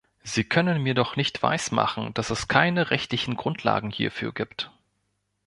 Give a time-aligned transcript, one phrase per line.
[0.23, 4.71] Sie können mir doch nicht weismachen, dass es keine rechtlichen Grundlagen hierfür gibt!